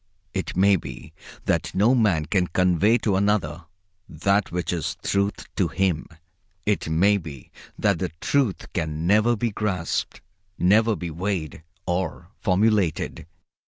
It 0.33 0.57
may 0.57 0.77
be 0.77 1.13
that 1.45 1.75
no 1.75 1.93
man 1.93 2.25
can 2.25 2.47
convey 2.47 2.97
to 2.97 3.17
another 3.17 3.65
that 4.09 4.51
which 4.51 4.73
is 4.73 4.97
the 5.03 5.07
Truth 5.09 5.45
to 5.57 5.67
him. 5.67 6.07
It 6.65 6.89
may 6.89 7.17
be 7.17 7.51
that 7.77 7.99
the 7.99 8.09
Truth 8.19 8.73
can 8.73 9.05
never 9.05 9.35
be 9.35 9.51
grasped, 9.51 10.21
never 10.57 10.95
be 10.95 11.11
weighed 11.11 11.61
or 11.85 12.31
formulated. 12.39 13.27